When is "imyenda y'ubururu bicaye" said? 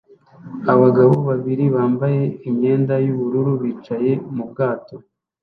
2.49-4.11